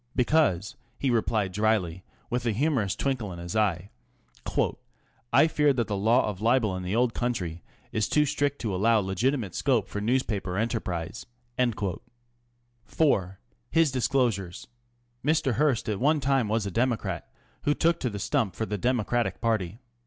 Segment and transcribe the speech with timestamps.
[0.15, 3.91] "Because," he replied dryly, with a humorous twinkle in his eye,"
[5.31, 8.73] I fear that the law of libel in the old country is too strict to
[8.73, 11.27] allow legitimate scope for newspaper enterprise."
[11.59, 11.75] IV.
[12.89, 13.35] ŌĆö
[13.69, 14.69] HIS DISCLOSURES.
[15.23, 15.53] Mr.
[15.53, 17.31] Hearst at one time was a Democrat
[17.65, 19.77] who took the stump for the Democratic party.